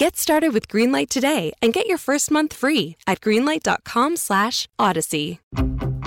Get 0.00 0.16
started 0.16 0.54
with 0.54 0.66
Greenlight 0.66 1.10
today 1.10 1.52
and 1.60 1.74
get 1.74 1.86
your 1.86 1.98
first 1.98 2.30
month 2.30 2.54
free 2.54 2.96
at 3.06 3.20
greenlight.com 3.20 4.16
slash 4.16 4.66
odyssey. 4.78 5.40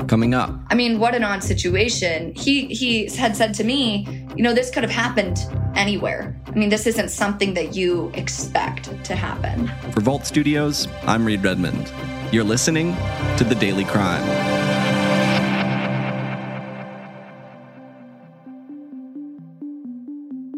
Coming 0.08 0.34
up. 0.34 0.50
I 0.72 0.74
mean, 0.74 0.98
what 0.98 1.14
an 1.14 1.24
odd 1.24 1.44
situation. 1.44 2.34
He 2.34 2.66
he 2.74 3.06
had 3.16 3.38
said 3.38 3.54
to 3.54 3.64
me, 3.64 4.08
you 4.36 4.42
know, 4.42 4.56
this 4.56 4.72
could 4.72 4.82
have 4.82 4.92
happened 4.92 5.38
anywhere. 5.76 6.36
I 6.48 6.56
mean, 6.56 6.70
this 6.70 6.88
isn't 6.88 7.10
something 7.10 7.54
that 7.54 7.76
you 7.76 8.12
expect 8.16 8.90
to 9.06 9.16
happen. 9.16 9.72
For 9.92 10.02
Vault 10.02 10.26
Studios, 10.26 10.88
I'm 11.04 11.24
Reed 11.24 11.44
Redmond. 11.44 11.94
You're 12.32 12.46
listening 12.46 12.96
to 13.38 13.44
The 13.44 13.54
Daily 13.54 13.86
Crime. 13.86 14.63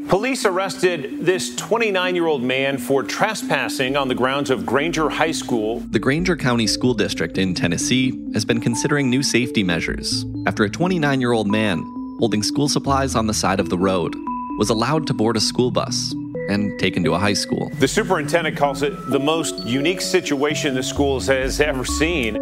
Police 0.07 0.45
arrested 0.45 1.25
this 1.25 1.55
29 1.55 2.13
year 2.13 2.27
old 2.27 2.43
man 2.43 2.77
for 2.77 3.01
trespassing 3.01 3.97
on 3.97 4.07
the 4.07 4.13
grounds 4.13 4.51
of 4.51 4.63
Grainger 4.63 5.09
High 5.09 5.31
School. 5.31 5.79
The 5.79 5.97
Grainger 5.97 6.37
County 6.37 6.67
School 6.67 6.93
District 6.93 7.39
in 7.39 7.55
Tennessee 7.55 8.11
has 8.33 8.45
been 8.45 8.61
considering 8.61 9.09
new 9.09 9.23
safety 9.23 9.63
measures 9.63 10.23
after 10.45 10.63
a 10.63 10.69
29 10.69 11.19
year 11.19 11.31
old 11.31 11.47
man 11.47 11.79
holding 12.19 12.43
school 12.43 12.69
supplies 12.69 13.15
on 13.15 13.25
the 13.25 13.33
side 13.33 13.59
of 13.59 13.69
the 13.69 13.77
road 13.79 14.13
was 14.59 14.69
allowed 14.69 15.07
to 15.07 15.13
board 15.13 15.37
a 15.37 15.41
school 15.41 15.71
bus 15.71 16.13
and 16.49 16.79
taken 16.79 17.03
to 17.03 17.15
a 17.15 17.19
high 17.19 17.33
school. 17.33 17.71
The 17.79 17.87
superintendent 17.87 18.55
calls 18.55 18.83
it 18.83 18.93
the 19.09 19.19
most 19.19 19.65
unique 19.65 20.01
situation 20.01 20.75
the 20.75 20.83
school 20.83 21.19
has 21.19 21.59
ever 21.59 21.83
seen. 21.83 22.35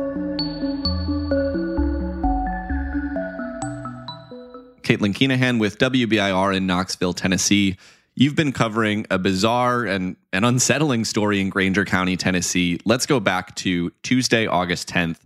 Katelyn 4.94 5.16
Keenehan 5.16 5.60
with 5.60 5.80
WBIR 5.80 6.56
in 6.56 6.68
Knoxville, 6.68 7.14
Tennessee. 7.14 7.78
You've 8.14 8.36
been 8.36 8.52
covering 8.52 9.08
a 9.10 9.18
bizarre 9.18 9.86
and 9.86 10.16
an 10.32 10.44
unsettling 10.44 11.04
story 11.04 11.42
in 11.42 11.50
Grainger 11.50 11.84
County, 11.84 12.16
Tennessee. 12.16 12.80
Let's 12.86 13.08
go 13.08 13.20
back 13.20 13.56
to 13.56 13.92
Tuesday, 14.04 14.46
August 14.46 14.88
10th. 14.90 15.18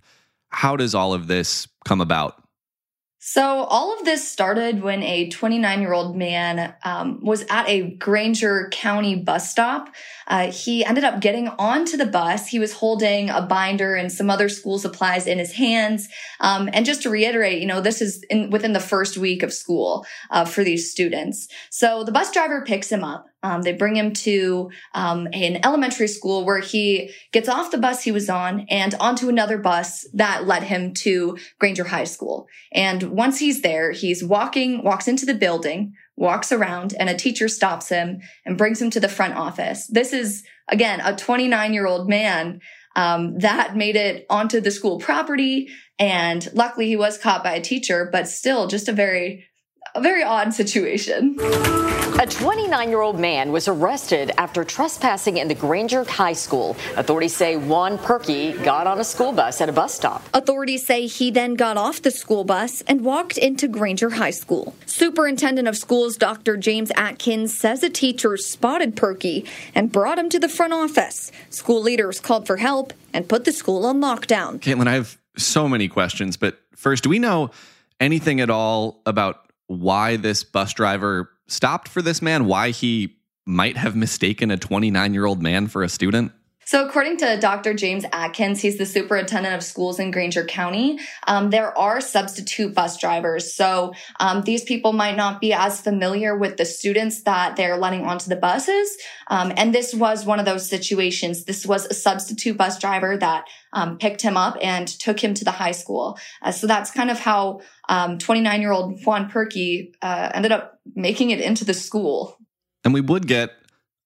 How 0.50 0.78
does 0.78 0.96
all 0.96 1.14
of 1.14 1.28
this 1.28 1.68
come 1.84 2.00
about? 2.00 2.42
So, 3.30 3.44
all 3.44 3.94
of 3.94 4.06
this 4.06 4.26
started 4.26 4.82
when 4.82 5.04
a 5.04 5.28
29 5.28 5.82
year 5.82 5.92
old 5.92 6.16
man 6.16 6.74
um, 6.86 7.20
was 7.22 7.44
at 7.50 7.68
a 7.68 7.90
Grainger 7.90 8.70
County 8.72 9.16
bus 9.16 9.52
stop. 9.52 9.94
Uh, 10.28 10.50
he 10.50 10.86
ended 10.86 11.04
up 11.04 11.20
getting 11.20 11.50
onto 11.50 11.98
the 11.98 12.06
bus. 12.06 12.48
He 12.48 12.58
was 12.58 12.72
holding 12.72 13.30
a 13.30 13.42
binder 13.42 13.96
and 13.96 14.10
some 14.10 14.30
other 14.30 14.48
school 14.48 14.80
supplies 14.80 15.28
in 15.28 15.40
his 15.40 15.52
hands. 15.52 16.08
Um, 16.40 16.70
and 16.72 16.86
just 16.86 17.02
to 17.02 17.10
reiterate, 17.10 17.60
you 17.60 17.68
know, 17.68 17.82
this 17.82 18.02
is 18.02 18.24
in, 18.30 18.50
within 18.50 18.72
the 18.72 18.80
first 18.80 19.18
week 19.18 19.44
of 19.44 19.52
school 19.52 20.06
uh, 20.30 20.46
for 20.46 20.64
these 20.64 20.90
students. 20.90 21.50
So, 21.70 22.06
the 22.06 22.14
bus 22.14 22.32
driver 22.32 22.64
picks 22.66 22.90
him 22.90 23.04
up. 23.04 23.26
Um, 23.48 23.62
they 23.62 23.72
bring 23.72 23.96
him 23.96 24.12
to 24.14 24.70
um, 24.94 25.28
an 25.32 25.62
elementary 25.64 26.10
school 26.10 26.46
where 26.46 26.60
he 26.60 27.12
gets 27.32 27.48
off 27.48 27.72
the 27.72 27.78
bus 27.78 28.04
he 28.04 28.12
was 28.12 28.30
on 28.30 28.66
and 28.70 28.94
onto 29.00 29.30
another 29.30 29.58
bus 29.58 30.06
that 30.14 30.46
led 30.46 30.64
him 30.64 30.94
to 30.96 31.38
Grainger 31.58 31.86
High 31.86 32.04
School. 32.04 32.48
And 32.74 33.04
once 33.04 33.40
he's 33.40 33.62
there, 33.62 33.92
he's 33.92 34.22
walking, 34.22 34.84
walks 34.84 35.08
into 35.08 35.26
the 35.26 35.34
building, 35.34 35.94
walks 36.18 36.52
around, 36.52 36.94
and 37.00 37.10
a 37.10 37.16
teacher 37.16 37.48
stops 37.48 37.88
him 37.88 38.20
and 38.46 38.58
brings 38.58 38.82
him 38.82 38.90
to 38.90 39.00
the 39.00 39.08
front 39.08 39.36
office. 39.36 39.88
This 39.88 40.12
is, 40.12 40.44
again, 40.68 41.00
a 41.00 41.16
29 41.16 41.74
year 41.74 41.88
old 41.88 42.10
man 42.10 42.60
um, 42.98 43.38
that 43.40 43.78
made 43.78 43.96
it 43.96 44.26
onto 44.30 44.60
the 44.60 44.72
school 44.72 45.00
property. 45.00 45.70
And 45.98 46.50
luckily 46.54 46.88
he 46.88 46.98
was 46.98 47.18
caught 47.18 47.46
by 47.46 47.54
a 47.54 47.62
teacher, 47.62 48.10
but 48.12 48.28
still 48.28 48.68
just 48.68 48.90
a 48.90 48.94
very 48.94 49.46
a 49.96 50.02
very 50.02 50.24
odd 50.24 50.54
situation. 50.54 51.36
A 52.20 52.26
29 52.26 52.90
year 52.90 53.02
old 53.02 53.20
man 53.20 53.52
was 53.52 53.68
arrested 53.68 54.32
after 54.40 54.64
trespassing 54.64 55.38
in 55.38 55.48
the 55.48 55.54
Grainger 55.56 56.04
High 56.04 56.34
School. 56.34 56.76
Authorities 56.96 57.36
say 57.36 57.58
Juan 57.58 58.00
Perky 58.00 58.54
got 58.54 58.88
on 58.88 59.00
a 59.00 59.04
school 59.04 59.32
bus 59.32 59.62
at 59.62 59.70
a 59.70 59.72
bus 59.72 59.94
stop. 59.94 60.24
Authorities 60.34 60.86
say 60.86 61.06
he 61.06 61.30
then 61.30 61.54
got 61.54 61.78
off 61.78 62.02
the 62.02 62.10
school 62.10 62.44
bus 62.44 62.82
and 62.88 63.02
walked 63.02 63.38
into 63.38 63.68
Grainger 63.68 64.10
High 64.10 64.32
School. 64.32 64.74
Superintendent 64.88 65.68
of 65.68 65.78
Schools 65.78 66.18
Dr. 66.18 66.58
James 66.58 66.92
Atkins 66.96 67.56
says 67.56 67.84
a 67.84 67.90
teacher 67.90 68.36
spotted 68.36 68.96
Perky 68.96 69.46
and 69.76 69.92
brought 69.92 70.18
him 70.18 70.30
to 70.30 70.40
the 70.40 70.50
front 70.50 70.74
office. 70.74 71.32
School 71.52 71.82
leaders 71.82 72.20
called 72.20 72.48
for 72.48 72.58
help 72.58 72.94
and 73.14 73.30
put 73.30 73.46
the 73.46 73.52
school 73.52 73.86
on 73.86 74.02
lockdown. 74.02 74.60
Katelyn, 74.60 74.88
I 74.88 74.94
have 74.94 75.20
so 75.38 75.68
many 75.68 75.88
questions, 75.88 76.36
but 76.36 76.58
first, 76.76 77.04
do 77.04 77.10
we 77.10 77.20
know 77.20 77.52
anything 78.00 78.42
at 78.42 78.50
all 78.50 79.02
about 79.06 79.47
why 79.68 80.18
this 80.18 80.44
bus 80.44 80.74
driver 80.74 81.30
stopped 81.48 81.88
for 81.88 82.02
this 82.02 82.22
man, 82.22 82.46
why 82.46 82.72
he 82.72 83.18
might 83.46 83.78
have 83.78 83.96
mistaken 83.96 84.52
a 84.52 84.58
29 84.58 85.14
year 85.14 85.26
old 85.26 85.42
man 85.42 85.68
for 85.68 85.84
a 85.84 85.90
student? 85.90 86.32
So, 86.68 86.86
according 86.86 87.16
to 87.20 87.38
Dr. 87.40 87.74
James 87.74 88.04
Atkins, 88.12 88.62
he's 88.62 88.78
the 88.78 88.86
superintendent 88.86 89.56
of 89.56 89.64
schools 89.64 90.02
in 90.02 90.12
Grainger 90.12 90.44
County. 90.44 91.00
Um, 91.26 91.50
there 91.50 91.76
are 91.78 92.02
substitute 92.02 92.76
bus 92.76 92.98
drivers. 92.98 93.54
So, 93.54 93.94
um, 94.20 94.42
these 94.42 94.66
people 94.66 94.92
might 94.92 95.16
not 95.16 95.40
be 95.40 95.54
as 95.54 95.80
familiar 95.80 96.36
with 96.38 96.58
the 96.58 96.66
students 96.66 97.24
that 97.24 97.56
they're 97.56 97.78
letting 97.78 98.02
onto 98.02 98.28
the 98.28 98.36
buses. 98.36 98.98
Um, 99.28 99.54
and 99.56 99.74
this 99.74 99.94
was 99.94 100.26
one 100.26 100.40
of 100.40 100.46
those 100.46 100.68
situations. 100.68 101.46
This 101.46 101.66
was 101.66 101.86
a 101.86 101.94
substitute 101.94 102.58
bus 102.58 102.78
driver 102.78 103.16
that 103.16 103.46
um, 103.72 103.98
picked 103.98 104.22
him 104.22 104.36
up 104.36 104.58
and 104.62 104.90
took 104.90 105.24
him 105.24 105.34
to 105.36 105.46
the 105.46 105.52
high 105.52 105.72
school. 105.72 106.20
Uh, 106.42 106.52
so, 106.52 106.68
that's 106.68 106.92
kind 106.92 107.10
of 107.10 107.18
how 107.18 107.62
29 107.88 108.46
um, 108.46 108.62
year 108.62 108.74
old 108.74 109.00
Juan 109.06 109.30
Perky 109.30 109.94
uh, 110.02 110.32
ended 110.34 110.52
up 110.52 110.82
making 110.96 111.30
it 111.30 111.40
into 111.40 111.64
the 111.64 111.74
school. 111.74 112.38
And 112.84 112.94
we 112.94 113.00
would 113.00 113.26
get 113.26 113.52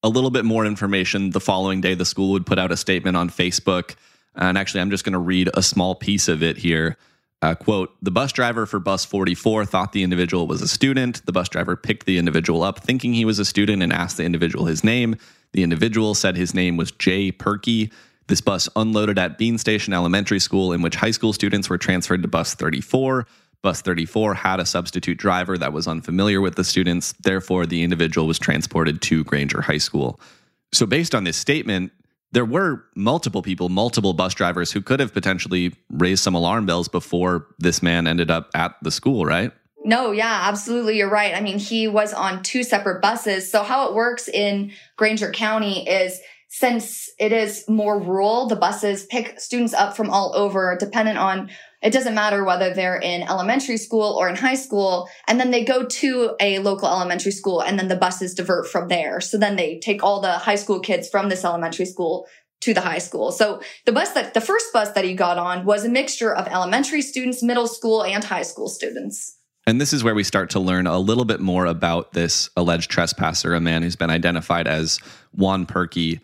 a 0.02 0.08
little 0.08 0.30
bit 0.30 0.44
more 0.44 0.66
information 0.66 1.30
the 1.30 1.40
following 1.40 1.80
day. 1.80 1.94
The 1.94 2.04
school 2.04 2.32
would 2.32 2.46
put 2.46 2.58
out 2.58 2.72
a 2.72 2.76
statement 2.76 3.16
on 3.16 3.30
Facebook. 3.30 3.94
And 4.34 4.56
actually, 4.56 4.80
I'm 4.80 4.90
just 4.90 5.04
going 5.04 5.12
to 5.12 5.18
read 5.18 5.50
a 5.54 5.62
small 5.62 5.94
piece 5.94 6.28
of 6.28 6.42
it 6.42 6.58
here. 6.58 6.96
Uh, 7.42 7.54
quote 7.56 7.94
The 8.02 8.10
bus 8.10 8.32
driver 8.32 8.66
for 8.66 8.78
bus 8.78 9.04
44 9.04 9.64
thought 9.66 9.92
the 9.92 10.02
individual 10.02 10.46
was 10.46 10.62
a 10.62 10.68
student. 10.68 11.24
The 11.26 11.32
bus 11.32 11.48
driver 11.48 11.76
picked 11.76 12.06
the 12.06 12.18
individual 12.18 12.62
up 12.62 12.80
thinking 12.80 13.12
he 13.12 13.24
was 13.24 13.38
a 13.38 13.44
student 13.44 13.82
and 13.82 13.92
asked 13.92 14.16
the 14.16 14.24
individual 14.24 14.66
his 14.66 14.84
name. 14.84 15.16
The 15.52 15.62
individual 15.62 16.14
said 16.14 16.36
his 16.36 16.54
name 16.54 16.76
was 16.76 16.92
Jay 16.92 17.30
Perky. 17.30 17.90
This 18.28 18.40
bus 18.40 18.68
unloaded 18.76 19.18
at 19.18 19.36
Bean 19.36 19.58
Station 19.58 19.92
Elementary 19.92 20.38
School, 20.38 20.72
in 20.72 20.80
which 20.80 20.94
high 20.94 21.10
school 21.10 21.32
students 21.32 21.68
were 21.68 21.78
transferred 21.78 22.22
to 22.22 22.28
bus 22.28 22.54
34. 22.54 23.26
Bus 23.62 23.80
34 23.80 24.34
had 24.34 24.58
a 24.58 24.66
substitute 24.66 25.18
driver 25.18 25.56
that 25.56 25.72
was 25.72 25.86
unfamiliar 25.86 26.40
with 26.40 26.56
the 26.56 26.64
students. 26.64 27.14
Therefore, 27.22 27.64
the 27.64 27.84
individual 27.84 28.26
was 28.26 28.38
transported 28.38 29.00
to 29.02 29.22
Grainger 29.24 29.60
High 29.60 29.78
School. 29.78 30.20
So, 30.72 30.84
based 30.84 31.14
on 31.14 31.24
this 31.24 31.36
statement, 31.36 31.92
there 32.32 32.44
were 32.44 32.84
multiple 32.96 33.42
people, 33.42 33.68
multiple 33.68 34.14
bus 34.14 34.34
drivers 34.34 34.72
who 34.72 34.80
could 34.80 34.98
have 34.98 35.14
potentially 35.14 35.74
raised 35.90 36.24
some 36.24 36.34
alarm 36.34 36.66
bells 36.66 36.88
before 36.88 37.46
this 37.58 37.82
man 37.82 38.06
ended 38.06 38.30
up 38.30 38.50
at 38.54 38.74
the 38.82 38.90
school, 38.90 39.24
right? 39.24 39.52
No, 39.84 40.10
yeah, 40.10 40.40
absolutely. 40.44 40.96
You're 40.96 41.10
right. 41.10 41.34
I 41.34 41.40
mean, 41.40 41.58
he 41.58 41.86
was 41.88 42.12
on 42.12 42.42
two 42.42 42.62
separate 42.64 43.00
buses. 43.00 43.50
So, 43.50 43.62
how 43.62 43.88
it 43.88 43.94
works 43.94 44.28
in 44.28 44.72
Grainger 44.96 45.30
County 45.30 45.88
is 45.88 46.20
since 46.48 47.10
it 47.18 47.32
is 47.32 47.64
more 47.68 47.98
rural, 47.98 48.46
the 48.46 48.56
buses 48.56 49.06
pick 49.06 49.40
students 49.40 49.72
up 49.72 49.96
from 49.96 50.10
all 50.10 50.34
over, 50.34 50.76
dependent 50.78 51.18
on 51.18 51.48
it 51.82 51.92
doesn't 51.92 52.14
matter 52.14 52.44
whether 52.44 52.72
they're 52.72 52.98
in 52.98 53.22
elementary 53.22 53.76
school 53.76 54.16
or 54.18 54.28
in 54.28 54.36
high 54.36 54.54
school. 54.54 55.08
And 55.26 55.40
then 55.40 55.50
they 55.50 55.64
go 55.64 55.84
to 55.84 56.36
a 56.40 56.60
local 56.60 56.88
elementary 56.88 57.32
school 57.32 57.60
and 57.60 57.78
then 57.78 57.88
the 57.88 57.96
buses 57.96 58.34
divert 58.34 58.68
from 58.68 58.88
there. 58.88 59.20
So 59.20 59.36
then 59.36 59.56
they 59.56 59.78
take 59.80 60.02
all 60.02 60.20
the 60.20 60.32
high 60.32 60.54
school 60.54 60.80
kids 60.80 61.08
from 61.08 61.28
this 61.28 61.44
elementary 61.44 61.86
school 61.86 62.26
to 62.60 62.72
the 62.72 62.80
high 62.80 62.98
school. 62.98 63.32
So 63.32 63.60
the 63.84 63.92
bus 63.92 64.12
that 64.12 64.34
the 64.34 64.40
first 64.40 64.72
bus 64.72 64.92
that 64.92 65.04
he 65.04 65.14
got 65.14 65.36
on 65.36 65.64
was 65.64 65.84
a 65.84 65.88
mixture 65.88 66.32
of 66.32 66.46
elementary 66.46 67.02
students, 67.02 67.42
middle 67.42 67.66
school 67.66 68.04
and 68.04 68.22
high 68.22 68.42
school 68.42 68.68
students. 68.68 69.36
And 69.66 69.80
this 69.80 69.92
is 69.92 70.02
where 70.02 70.14
we 70.14 70.24
start 70.24 70.50
to 70.50 70.60
learn 70.60 70.86
a 70.86 70.98
little 70.98 71.24
bit 71.24 71.40
more 71.40 71.66
about 71.66 72.12
this 72.12 72.50
alleged 72.56 72.90
trespasser, 72.90 73.54
a 73.54 73.60
man 73.60 73.82
who's 73.82 73.96
been 73.96 74.10
identified 74.10 74.66
as 74.66 74.98
Juan 75.32 75.66
Perky. 75.66 76.20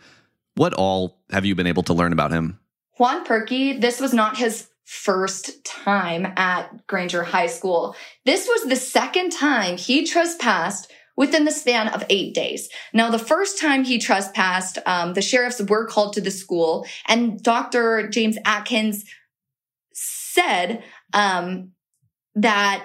What 0.54 0.74
all 0.74 1.20
have 1.30 1.44
you 1.44 1.54
been 1.54 1.68
able 1.68 1.84
to 1.84 1.94
learn 1.94 2.12
about 2.12 2.32
him? 2.32 2.58
Juan 2.98 3.24
Perky, 3.24 3.74
this 3.74 4.00
was 4.00 4.12
not 4.12 4.36
his 4.36 4.68
first 4.88 5.62
time 5.66 6.32
at 6.38 6.86
Grainger 6.86 7.22
High 7.22 7.48
School. 7.48 7.94
This 8.24 8.48
was 8.48 8.64
the 8.64 8.76
second 8.76 9.32
time 9.32 9.76
he 9.76 10.06
trespassed 10.06 10.90
within 11.14 11.44
the 11.44 11.50
span 11.50 11.88
of 11.88 12.06
eight 12.08 12.34
days. 12.34 12.70
Now, 12.94 13.10
the 13.10 13.18
first 13.18 13.60
time 13.60 13.84
he 13.84 13.98
trespassed, 13.98 14.78
um, 14.86 15.12
the 15.12 15.20
sheriffs 15.20 15.60
were 15.60 15.86
called 15.86 16.14
to 16.14 16.22
the 16.22 16.30
school 16.30 16.86
and 17.06 17.42
Dr. 17.42 18.08
James 18.08 18.38
Atkins 18.46 19.04
said 19.92 20.82
um, 21.12 21.72
that 22.34 22.82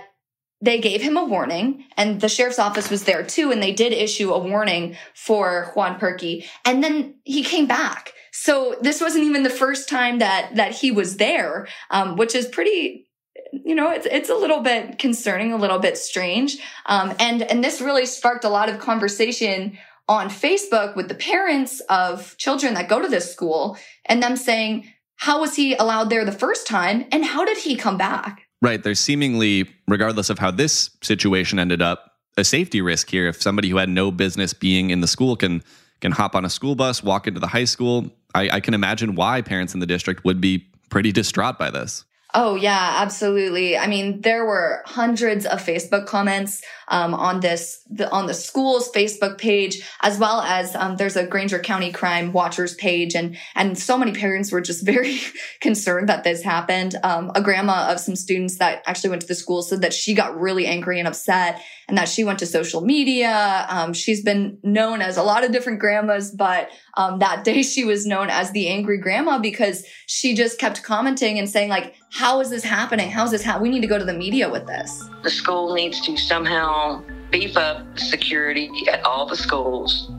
they 0.60 0.82
gave 0.82 1.02
him 1.02 1.16
a 1.16 1.24
warning 1.24 1.86
and 1.96 2.20
the 2.20 2.28
sheriff's 2.28 2.60
office 2.60 2.90
was 2.90 3.06
there 3.06 3.24
too. 3.24 3.50
And 3.50 3.64
they 3.64 3.72
did 3.72 3.94
issue 3.94 4.34
a 4.34 4.40
warning 4.40 4.98
for 5.16 5.72
Juan 5.74 6.00
perky 6.00 6.46
And 6.66 6.84
then 6.84 7.16
he 7.24 7.46
came 7.46 7.66
back. 7.66 8.12
So 8.44 8.76
this 8.82 9.00
wasn't 9.00 9.24
even 9.24 9.44
the 9.44 9.50
first 9.50 9.88
time 9.88 10.20
that, 10.20 10.56
that 10.56 10.74
he 10.74 10.92
was 10.92 11.16
there, 11.16 11.66
um, 11.92 12.18
which 12.18 12.36
is 12.36 12.46
pretty, 12.46 13.08
you 13.54 13.74
know, 13.74 13.90
it's, 13.90 14.06
it's 14.06 14.30
a 14.30 14.36
little 14.36 14.60
bit 14.60 15.00
concerning, 15.00 15.54
a 15.54 15.56
little 15.56 15.80
bit 15.80 15.98
strange. 15.98 16.58
Um, 16.88 17.14
and, 17.22 17.42
and 17.44 17.64
this 17.64 17.80
really 17.80 18.06
sparked 18.06 18.44
a 18.44 18.50
lot 18.50 18.68
of 18.68 18.80
conversation 18.80 19.78
on 20.10 20.28
Facebook 20.28 20.98
with 20.98 21.08
the 21.08 21.16
parents 21.16 21.80
of 21.88 22.36
children 22.36 22.74
that 22.74 22.90
go 22.90 23.02
to 23.02 23.08
this 23.08 23.32
school 23.32 23.78
and 24.08 24.22
them 24.22 24.36
saying, 24.36 24.92
how 25.16 25.40
was 25.40 25.56
he 25.56 25.76
allowed 25.76 26.10
there 26.10 26.26
the 26.26 26.34
first 26.34 26.68
time? 26.68 27.06
And 27.14 27.24
how 27.24 27.46
did 27.46 27.60
he 27.60 27.78
come 27.78 27.98
back? 27.98 28.42
Right. 28.62 28.84
There's 28.84 29.00
seemingly, 29.00 29.70
regardless 29.88 30.30
of 30.30 30.40
how 30.40 30.52
this 30.52 30.90
situation 31.02 31.60
ended 31.60 31.82
up, 31.82 32.12
a 32.36 32.44
safety 32.44 32.82
risk 32.82 33.10
here. 33.10 33.30
If 33.30 33.42
somebody 33.42 33.70
who 33.70 33.78
had 33.78 33.88
no 33.88 34.12
business 34.12 34.54
being 34.54 34.90
in 34.90 35.00
the 35.00 35.08
school 35.08 35.38
can 35.38 35.64
can 36.04 36.12
hop 36.12 36.36
on 36.36 36.44
a 36.44 36.50
school 36.50 36.76
bus, 36.76 37.02
walk 37.02 37.28
into 37.28 37.40
the 37.40 37.48
high 37.48 37.64
school, 37.64 38.12
I, 38.36 38.50
I 38.50 38.60
can 38.60 38.74
imagine 38.74 39.16
why 39.16 39.42
parents 39.42 39.74
in 39.74 39.80
the 39.80 39.86
district 39.86 40.24
would 40.26 40.42
be 40.42 40.68
pretty 40.90 41.12
distraught 41.12 41.58
by 41.58 41.72
this. 41.72 42.06
Oh 42.36 42.56
yeah, 42.56 42.96
absolutely. 42.98 43.78
I 43.78 43.86
mean, 43.86 44.22
there 44.22 44.44
were 44.44 44.82
hundreds 44.88 45.46
of 45.46 45.64
Facebook 45.64 46.08
comments 46.08 46.64
um, 46.88 47.14
on 47.14 47.42
this 47.42 47.84
the, 47.92 48.10
on 48.10 48.26
the 48.26 48.34
school's 48.34 48.92
Facebook 48.92 49.38
page, 49.38 49.88
as 50.02 50.18
well 50.18 50.42
as 50.42 50.76
um, 50.76 50.96
there's 50.96 51.16
a 51.16 51.28
Grainger 51.28 51.60
County 51.60 51.92
Crime 51.92 52.34
Watchers 52.34 52.74
page, 52.74 53.14
and 53.14 53.38
and 53.54 53.78
so 53.78 54.00
many 54.00 54.14
parents 54.14 54.52
were 54.52 54.62
just 54.62 54.84
very 54.86 55.20
concerned 55.62 56.10
that 56.10 56.24
this 56.24 56.42
happened. 56.42 56.96
Um, 57.04 57.32
a 57.36 57.42
grandma 57.42 57.92
of 57.92 58.00
some 58.00 58.16
students 58.16 58.58
that 58.58 58.82
actually 58.88 59.12
went 59.12 59.22
to 59.22 59.28
the 59.28 59.36
school 59.36 59.62
said 59.62 59.82
that 59.82 59.94
she 59.94 60.16
got 60.16 60.40
really 60.40 60.66
angry 60.66 60.98
and 60.98 61.08
upset, 61.08 61.62
and 61.88 61.98
that 61.98 62.08
she 62.08 62.24
went 62.24 62.40
to 62.40 62.46
social 62.46 62.82
media. 62.82 63.66
Um, 63.70 63.94
she's 63.94 64.24
been 64.24 64.58
known 64.64 65.02
as 65.02 65.18
a 65.18 65.24
lot 65.24 65.44
of 65.44 65.52
different 65.52 65.80
grandmas, 65.80 66.32
but 66.32 66.70
um, 66.96 67.20
that 67.20 67.44
day 67.44 67.64
she 67.64 67.84
was 67.84 68.06
known 68.06 68.30
as 68.30 68.52
the 68.52 68.68
angry 68.68 68.98
grandma 68.98 69.40
because 69.40 69.86
she 70.08 70.34
just 70.36 70.60
kept 70.60 70.84
commenting 70.84 71.40
and 71.40 71.50
saying 71.50 71.70
like, 71.70 71.96
"How 72.12 72.40
is 72.40 72.50
this 72.50 72.64
happening? 72.64 73.10
How 73.10 73.26
is 73.26 73.32
this? 73.32 73.44
How 73.44 73.60
we 73.60 73.70
need 73.70 73.82
to 73.82 73.88
go 73.88 73.98
to 73.98 74.06
the 74.06 74.14
media 74.14 74.50
with 74.50 74.68
this." 74.68 75.04
The 75.24 75.30
school 75.30 75.74
needs 75.74 76.02
to 76.02 76.18
somehow 76.18 77.04
beef 77.32 77.58
up 77.58 77.98
security 77.98 78.70
at 78.92 79.04
all 79.04 79.26
the 79.26 79.36
schools 79.36 80.10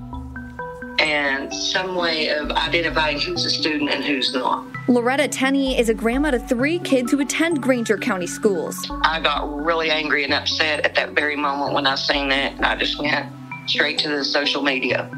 and 1.05 1.53
some 1.53 1.97
way 1.97 2.29
of 2.31 2.51
identifying 2.51 3.21
who's 3.21 3.45
a 3.45 3.51
student 3.51 3.91
and 3.91 4.03
who's 4.03 4.33
not. 4.33 4.67
Loretta 4.89 5.29
Tenney 5.29 5.79
is 5.79 5.91
a 5.91 5.95
grandma 5.95 6.31
to 6.31 6.39
three 6.39 6.79
kids 6.79 7.12
who 7.12 7.21
attend 7.21 7.62
Grainger 7.62 7.99
County 7.99 8.27
schools. 8.27 8.91
I 9.03 9.21
got 9.21 9.55
really 9.55 9.91
angry 9.91 10.25
and 10.25 10.33
upset 10.33 10.85
at 10.87 10.95
that 10.95 11.11
very 11.11 11.37
moment 11.37 11.75
when 11.75 11.87
I 11.87 11.95
seen 11.97 12.31
that, 12.31 12.53
and 12.53 12.65
I 12.65 12.75
just 12.77 12.99
went 12.99 13.27
straight 13.67 13.99
to 13.99 14.09
the 14.09 14.25
social 14.25 14.62
media 14.62 15.11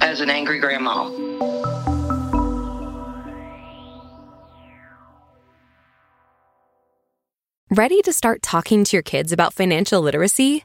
as 0.00 0.20
an 0.20 0.30
angry 0.30 0.60
grandma. 0.60 1.10
Ready 7.70 8.00
to 8.02 8.12
start 8.12 8.42
talking 8.42 8.84
to 8.84 8.96
your 8.96 9.02
kids 9.02 9.30
about 9.32 9.52
financial 9.52 10.00
literacy? 10.00 10.64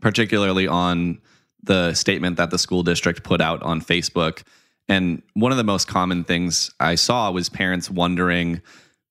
particularly 0.00 0.66
on 0.66 1.20
the 1.62 1.94
statement 1.94 2.36
that 2.36 2.50
the 2.50 2.58
school 2.58 2.82
district 2.82 3.22
put 3.22 3.40
out 3.40 3.62
on 3.62 3.80
Facebook. 3.80 4.42
And 4.88 5.22
one 5.34 5.52
of 5.52 5.58
the 5.58 5.64
most 5.64 5.86
common 5.86 6.24
things 6.24 6.70
I 6.80 6.94
saw 6.94 7.30
was 7.30 7.48
parents 7.48 7.90
wondering, 7.90 8.62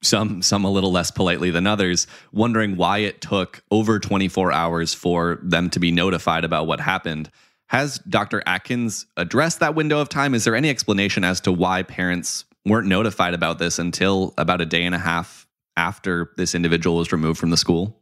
some 0.02 0.42
some 0.42 0.64
a 0.64 0.72
little 0.72 0.92
less 0.92 1.12
politely 1.12 1.52
than 1.52 1.68
others, 1.68 2.08
wondering 2.32 2.78
why 2.78 3.00
it 3.00 3.22
took 3.22 3.64
over 3.72 4.00
24 4.00 4.52
hours 4.52 4.94
for 4.94 5.40
them 5.44 5.70
to 5.72 5.80
be 5.80 5.92
notified 5.92 6.44
about 6.44 6.68
what 6.68 6.80
happened. 6.80 7.30
Has 7.68 8.00
Dr. 8.00 8.42
Atkins 8.46 9.06
addressed 9.18 9.60
that 9.60 9.76
window 9.76 10.00
of 10.00 10.08
time? 10.08 10.34
Is 10.34 10.46
there 10.46 10.56
any 10.56 10.70
explanation 10.70 11.24
as 11.24 11.42
to 11.42 11.52
why 11.52 11.84
parents 11.84 12.46
weren't 12.66 12.88
notified 12.88 13.34
about 13.34 13.60
this 13.60 13.80
until 13.80 14.34
about 14.38 14.62
a 14.62 14.66
day 14.66 14.84
and 14.84 14.96
a 14.96 15.00
half 15.00 15.48
after 15.76 16.32
this 16.38 16.56
individual 16.56 16.98
was 16.98 17.12
removed 17.12 17.40
from 17.40 17.50
the 17.50 17.58
school? 17.58 18.00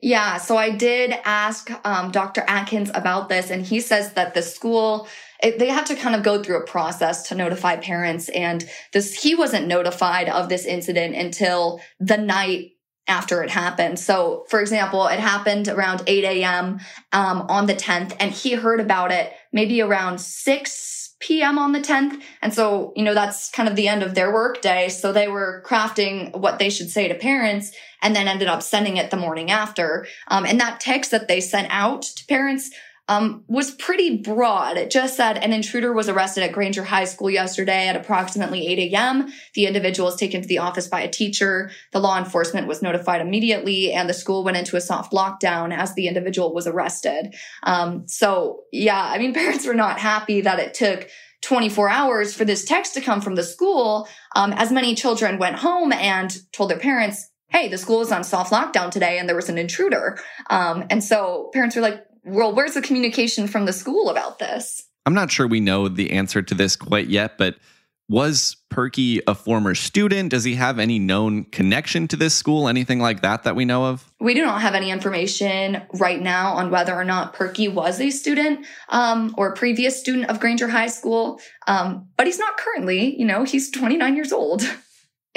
Yeah, 0.00 0.36
so 0.36 0.56
I 0.56 0.70
did 0.70 1.12
ask 1.24 1.70
um, 1.84 2.12
Dr. 2.12 2.44
Atkins 2.46 2.90
about 2.94 3.28
this, 3.28 3.50
and 3.50 3.64
he 3.64 3.80
says 3.80 4.12
that 4.12 4.34
the 4.34 4.42
school 4.42 5.08
it, 5.40 5.58
they 5.60 5.68
have 5.68 5.84
to 5.86 5.94
kind 5.94 6.16
of 6.16 6.24
go 6.24 6.42
through 6.42 6.58
a 6.58 6.66
process 6.66 7.28
to 7.28 7.34
notify 7.34 7.76
parents, 7.76 8.28
and 8.28 8.68
this 8.92 9.22
he 9.22 9.34
wasn't 9.34 9.66
notified 9.66 10.28
of 10.28 10.48
this 10.48 10.64
incident 10.64 11.14
until 11.14 11.80
the 12.00 12.16
night 12.16 12.72
after 13.06 13.42
it 13.42 13.50
happened. 13.50 13.98
So, 13.98 14.44
for 14.48 14.60
example, 14.60 15.06
it 15.06 15.18
happened 15.18 15.68
around 15.68 16.02
8 16.06 16.24
a.m. 16.24 16.80
Um, 17.12 17.46
on 17.48 17.66
the 17.66 17.74
10th, 17.74 18.14
and 18.20 18.32
he 18.32 18.54
heard 18.54 18.80
about 18.80 19.12
it 19.12 19.32
maybe 19.52 19.80
around 19.80 20.20
6 20.20 21.07
p.m. 21.20 21.58
on 21.58 21.72
the 21.72 21.80
10th. 21.80 22.20
And 22.42 22.54
so, 22.54 22.92
you 22.94 23.02
know, 23.02 23.14
that's 23.14 23.50
kind 23.50 23.68
of 23.68 23.76
the 23.76 23.88
end 23.88 24.02
of 24.02 24.14
their 24.14 24.32
work 24.32 24.62
day. 24.62 24.88
So 24.88 25.12
they 25.12 25.28
were 25.28 25.62
crafting 25.66 26.36
what 26.36 26.58
they 26.58 26.70
should 26.70 26.90
say 26.90 27.08
to 27.08 27.14
parents 27.14 27.72
and 28.02 28.14
then 28.14 28.28
ended 28.28 28.48
up 28.48 28.62
sending 28.62 28.96
it 28.96 29.10
the 29.10 29.16
morning 29.16 29.50
after. 29.50 30.06
Um, 30.28 30.46
and 30.46 30.60
that 30.60 30.80
text 30.80 31.10
that 31.10 31.28
they 31.28 31.40
sent 31.40 31.68
out 31.70 32.02
to 32.02 32.26
parents 32.26 32.70
um, 33.08 33.44
was 33.48 33.70
pretty 33.70 34.18
broad. 34.18 34.76
It 34.76 34.90
just 34.90 35.16
said 35.16 35.38
an 35.38 35.52
intruder 35.52 35.92
was 35.92 36.08
arrested 36.08 36.44
at 36.44 36.52
Grainger 36.52 36.84
High 36.84 37.06
School 37.06 37.30
yesterday 37.30 37.88
at 37.88 37.96
approximately 37.96 38.66
8 38.68 38.92
a.m. 38.92 39.32
The 39.54 39.66
individual 39.66 40.06
was 40.06 40.16
taken 40.16 40.42
to 40.42 40.48
the 40.48 40.58
office 40.58 40.86
by 40.86 41.00
a 41.00 41.10
teacher. 41.10 41.70
The 41.92 42.00
law 42.00 42.18
enforcement 42.18 42.66
was 42.66 42.82
notified 42.82 43.20
immediately, 43.20 43.92
and 43.92 44.08
the 44.08 44.14
school 44.14 44.44
went 44.44 44.58
into 44.58 44.76
a 44.76 44.80
soft 44.80 45.12
lockdown 45.12 45.76
as 45.76 45.94
the 45.94 46.06
individual 46.06 46.54
was 46.54 46.66
arrested. 46.66 47.34
Um, 47.62 48.06
so, 48.06 48.64
yeah, 48.72 49.02
I 49.02 49.18
mean, 49.18 49.32
parents 49.38 49.66
were 49.66 49.74
not 49.74 49.98
happy 49.98 50.42
that 50.42 50.58
it 50.58 50.74
took 50.74 51.08
24 51.42 51.88
hours 51.88 52.34
for 52.34 52.44
this 52.44 52.64
text 52.64 52.94
to 52.94 53.00
come 53.00 53.20
from 53.20 53.36
the 53.36 53.44
school, 53.44 54.08
um, 54.34 54.52
as 54.52 54.72
many 54.72 54.94
children 54.94 55.38
went 55.38 55.56
home 55.56 55.92
and 55.92 56.36
told 56.52 56.70
their 56.70 56.78
parents, 56.78 57.30
hey, 57.48 57.68
the 57.68 57.78
school 57.78 58.02
is 58.02 58.12
on 58.12 58.24
soft 58.24 58.52
lockdown 58.52 58.90
today 58.90 59.18
and 59.18 59.28
there 59.28 59.36
was 59.36 59.48
an 59.48 59.56
intruder. 59.56 60.18
Um, 60.50 60.84
and 60.90 61.02
so 61.02 61.50
parents 61.54 61.76
were 61.76 61.82
like, 61.82 62.04
well, 62.28 62.54
where's 62.54 62.74
the 62.74 62.82
communication 62.82 63.46
from 63.46 63.64
the 63.64 63.72
school 63.72 64.10
about 64.10 64.38
this? 64.38 64.84
I'm 65.06 65.14
not 65.14 65.30
sure 65.30 65.46
we 65.46 65.60
know 65.60 65.88
the 65.88 66.10
answer 66.10 66.42
to 66.42 66.54
this 66.54 66.76
quite 66.76 67.08
yet, 67.08 67.38
but 67.38 67.56
was 68.10 68.56
Perky 68.70 69.20
a 69.26 69.34
former 69.34 69.74
student? 69.74 70.30
Does 70.30 70.44
he 70.44 70.54
have 70.54 70.78
any 70.78 70.98
known 70.98 71.44
connection 71.44 72.08
to 72.08 72.16
this 72.16 72.34
school? 72.34 72.68
Anything 72.68 73.00
like 73.00 73.20
that 73.22 73.42
that 73.42 73.54
we 73.54 73.64
know 73.64 73.84
of? 73.84 74.10
We 74.18 74.34
do 74.34 74.44
not 74.44 74.62
have 74.62 74.74
any 74.74 74.90
information 74.90 75.82
right 75.94 76.20
now 76.20 76.54
on 76.54 76.70
whether 76.70 76.94
or 76.94 77.04
not 77.04 77.34
Perky 77.34 77.68
was 77.68 78.00
a 78.00 78.10
student 78.10 78.66
um, 78.88 79.34
or 79.36 79.48
a 79.48 79.54
previous 79.54 80.00
student 80.00 80.30
of 80.30 80.40
Grainger 80.40 80.68
High 80.68 80.86
School, 80.86 81.40
um, 81.66 82.08
but 82.16 82.26
he's 82.26 82.38
not 82.38 82.56
currently. 82.56 83.18
You 83.18 83.26
know, 83.26 83.44
he's 83.44 83.70
29 83.70 84.16
years 84.16 84.32
old. 84.32 84.62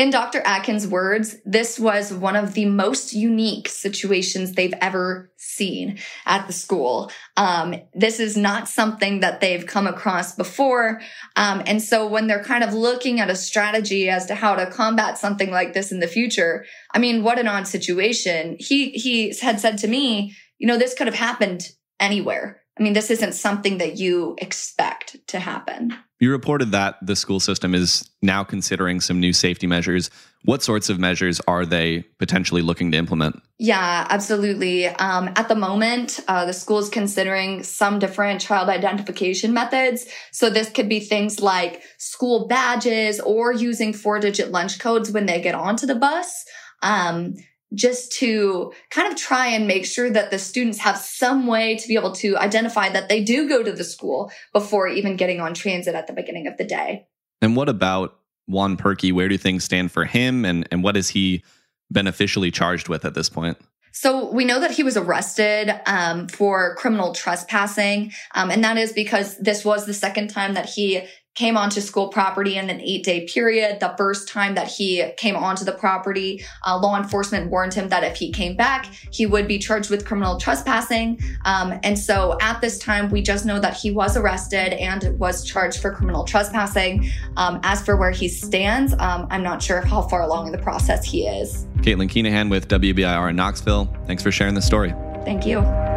In 0.02 0.10
Dr. 0.10 0.42
Atkins' 0.46 0.88
words, 0.88 1.36
this 1.46 1.80
was 1.80 2.12
one 2.12 2.36
of 2.36 2.56
the 2.56 2.66
most 2.66 3.14
unique 3.14 3.70
situations 3.70 4.54
they've 4.54 4.74
ever 4.82 5.32
seen 5.38 6.00
at 6.26 6.48
the 6.48 6.54
school. 6.54 7.12
Um, 7.38 7.76
this 7.94 8.20
is 8.20 8.36
not 8.36 8.68
something 8.68 9.20
that 9.20 9.42
they've 9.42 9.64
come 9.64 9.86
across 9.86 10.34
before. 10.36 11.02
Um, 11.36 11.62
and 11.68 11.84
so 11.84 12.08
when 12.08 12.26
they're 12.26 12.44
kind 12.44 12.64
of 12.64 12.74
looking 12.74 13.20
at 13.20 13.30
a 13.30 13.36
strategy 13.36 14.10
as 14.10 14.26
to 14.26 14.34
how 14.34 14.56
to 14.56 14.72
combat 14.72 15.20
something 15.20 15.52
like 15.52 15.74
this 15.76 15.92
in 15.92 16.00
the 16.00 16.08
future, 16.08 16.66
I 16.96 16.98
mean, 16.98 17.22
what 17.22 17.38
an 17.38 17.48
odd 17.48 17.68
situation. 17.68 18.58
He, 18.60 18.94
he 18.94 19.36
had 19.40 19.60
said 19.60 19.78
to 19.78 19.88
me, 19.88 20.36
you 20.58 20.66
know, 20.66 20.80
this 20.80 20.96
could 20.96 21.06
have 21.06 21.16
happened 21.16 21.62
anywhere. 22.00 22.61
I 22.80 22.84
mean, 22.84 22.94
this 22.94 23.12
isn't 23.12 23.34
something 23.34 23.80
that 23.80 23.98
you 23.98 24.36
expect 24.40 25.18
to 25.28 25.40
happen. 25.40 25.94
You 26.20 26.32
reported 26.32 26.72
that 26.72 26.96
the 27.02 27.16
school 27.16 27.40
system 27.40 27.76
is 27.76 28.10
now 28.22 28.44
considering 28.44 29.02
some 29.02 29.20
new 29.20 29.34
safety 29.34 29.68
measures. 29.68 30.10
What 30.44 30.64
sorts 30.64 30.90
of 30.90 31.00
measures 31.00 31.42
are 31.48 31.66
they 31.66 32.04
potentially 32.20 32.62
looking 32.62 32.92
to 32.92 32.98
implement? 32.98 33.42
Yeah, 33.58 34.08
absolutely. 34.10 34.88
Um, 34.88 35.32
at 35.36 35.48
the 35.48 35.56
moment, 35.56 36.20
uh, 36.28 36.46
the 36.46 36.54
school 36.54 36.80
is 36.80 36.90
considering 36.90 37.64
some 37.64 38.00
different 38.00 38.40
child 38.40 38.70
identification 38.70 39.54
methods. 39.54 40.06
So 40.32 40.50
this 40.50 40.70
could 40.70 40.88
be 40.88 41.00
things 41.00 41.40
like 41.40 41.82
school 41.98 42.48
badges 42.48 43.20
or 43.20 43.52
using 43.52 43.92
four 43.92 44.20
digit 44.20 44.52
lunch 44.52 44.80
codes 44.80 45.12
when 45.12 45.26
they 45.26 45.42
get 45.42 45.56
onto 45.56 45.86
the 45.86 45.96
bus. 45.96 46.46
Um, 46.84 47.36
just 47.74 48.12
to 48.12 48.74
kind 48.90 49.12
of 49.12 49.18
try 49.18 49.48
and 49.48 49.68
make 49.68 49.86
sure 49.86 50.10
that 50.10 50.32
the 50.32 50.40
students 50.40 50.80
have 50.80 50.98
some 50.98 51.48
way 51.48 51.76
to 51.78 51.88
be 51.88 51.96
able 51.96 52.12
to 52.12 52.38
identify 52.38 52.90
that 52.90 53.08
they 53.08 53.24
do 53.24 53.48
go 53.48 53.64
to 53.64 53.72
the 53.72 53.84
school 53.84 54.32
before 54.54 54.88
even 54.88 55.16
getting 55.16 55.40
on 55.40 55.54
transit 55.54 55.96
at 55.96 56.08
the 56.08 56.14
beginning 56.14 56.48
of 56.48 56.58
the 56.58 56.66
day. 56.66 57.08
And 57.42 57.56
what 57.56 57.70
about 57.70 58.20
Juan 58.48 58.78
Perky? 58.78 59.12
Where 59.12 59.30
do 59.30 59.38
things 59.38 59.64
stand 59.64 59.92
for 59.92 60.06
him 60.06 60.44
and, 60.46 60.68
and 60.72 60.84
what 60.84 60.98
is 60.98 61.10
he 61.10 61.44
beneficially 61.90 62.52
charged 62.52 62.90
with 62.90 63.06
at 63.06 63.14
this 63.14 63.30
point? 63.30 63.58
So 63.94 64.32
we 64.32 64.46
know 64.46 64.60
that 64.60 64.72
he 64.72 64.84
was 64.84 64.96
arrested 64.96 65.80
um, 65.86 66.28
for 66.28 66.76
criminal 66.76 67.14
trespassing, 67.14 68.14
um, 68.34 68.50
and 68.50 68.64
that 68.64 68.78
is 68.78 68.94
because 68.94 69.38
this 69.38 69.66
was 69.66 69.86
the 69.86 69.94
second 69.94 70.30
time 70.30 70.54
that 70.54 70.66
he 70.66 71.06
came 71.36 71.56
onto 71.56 71.80
school 71.80 72.10
property 72.10 72.58
in 72.58 72.70
an 72.70 72.82
eight 72.82 73.04
day 73.04 73.26
period. 73.26 73.80
The 73.80 73.94
first 73.98 74.28
time 74.28 74.56
that 74.56 74.68
he 74.68 75.12
came 75.18 75.36
onto 75.36 75.64
the 75.64 75.72
property, 75.72 76.44
uh, 76.66 76.78
law 76.78 76.98
enforcement 76.98 77.50
warned 77.50 77.74
him 77.74 77.90
that 77.90 78.04
if 78.04 78.18
he 78.18 78.32
came 78.32 78.56
back, 78.56 78.86
he 79.12 79.26
would 79.26 79.48
be 79.48 79.58
charged 79.58 79.90
with 79.90 80.06
criminal 80.06 80.38
trespassing. 80.38 81.20
Um, 81.46 81.80
and 81.84 81.98
so 81.98 82.38
at 82.42 82.60
this 82.62 82.78
time, 82.80 83.10
we 83.10 83.22
just 83.22 83.46
know 83.46 83.60
that 83.60 83.76
he 83.76 83.92
was 83.92 84.18
arrested 84.18 84.74
and 84.74 85.18
was 85.20 85.46
charged 85.46 85.82
for 85.82 85.92
criminal 85.94 86.26
trespassing. 86.26 87.10
Um, 87.38 87.60
as 87.64 87.84
for 87.84 87.96
where 87.96 88.12
he 88.12 88.28
stands, 88.28 88.94
um, 89.00 89.28
I'm 89.30 89.44
not 89.44 89.62
sure 89.64 89.82
how 89.82 90.02
far 90.04 90.24
along 90.24 90.48
in 90.48 90.52
the 90.52 90.62
process 90.62 91.06
he 91.06 91.28
is. 91.28 91.66
Katelyn 91.78 92.10
Keenehan 92.10 92.50
with 92.50 92.68
WBIR 92.68 93.30
in 93.30 93.36
Knoxville. 93.36 93.86
Thanks 94.06 94.22
for 94.22 94.32
sharing 94.32 94.54
the 94.54 94.62
story. 94.62 94.94
Thank 95.24 95.46
you. 95.46 95.91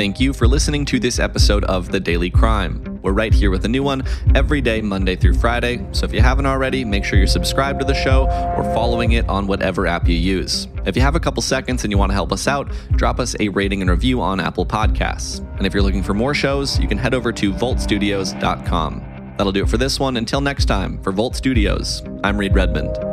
Thank 0.00 0.18
you 0.18 0.32
for 0.32 0.48
listening 0.48 0.86
to 0.86 0.98
this 0.98 1.18
episode 1.18 1.62
of 1.64 1.92
The 1.92 2.00
Daily 2.00 2.30
Crime. 2.30 2.98
We're 3.02 3.12
right 3.12 3.34
here 3.34 3.50
with 3.50 3.66
a 3.66 3.68
new 3.68 3.82
one 3.82 4.02
every 4.34 4.62
day, 4.62 4.80
Monday 4.80 5.14
through 5.14 5.34
Friday. 5.34 5.86
So 5.92 6.06
if 6.06 6.14
you 6.14 6.22
haven't 6.22 6.46
already, 6.46 6.86
make 6.86 7.04
sure 7.04 7.18
you're 7.18 7.26
subscribed 7.26 7.80
to 7.80 7.84
the 7.84 7.92
show 7.92 8.24
or 8.56 8.64
following 8.72 9.12
it 9.12 9.28
on 9.28 9.46
whatever 9.46 9.86
app 9.86 10.08
you 10.08 10.14
use. 10.14 10.68
If 10.86 10.96
you 10.96 11.02
have 11.02 11.16
a 11.16 11.20
couple 11.20 11.42
seconds 11.42 11.84
and 11.84 11.92
you 11.92 11.98
want 11.98 12.08
to 12.08 12.14
help 12.14 12.32
us 12.32 12.48
out, 12.48 12.72
drop 12.92 13.20
us 13.20 13.36
a 13.40 13.50
rating 13.50 13.82
and 13.82 13.90
review 13.90 14.22
on 14.22 14.40
Apple 14.40 14.64
Podcasts. 14.64 15.46
And 15.58 15.66
if 15.66 15.74
you're 15.74 15.82
looking 15.82 16.02
for 16.02 16.14
more 16.14 16.32
shows, 16.32 16.80
you 16.80 16.88
can 16.88 16.96
head 16.96 17.12
over 17.12 17.30
to 17.34 17.52
voltstudios.com. 17.52 19.34
That'll 19.36 19.52
do 19.52 19.64
it 19.64 19.68
for 19.68 19.76
this 19.76 20.00
one. 20.00 20.16
Until 20.16 20.40
next 20.40 20.64
time, 20.64 20.98
for 21.02 21.12
Volt 21.12 21.36
Studios, 21.36 22.02
I'm 22.24 22.38
Reed 22.38 22.54
Redmond. 22.54 23.09